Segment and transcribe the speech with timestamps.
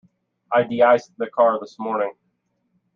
[0.51, 2.13] I deiced the car this morning.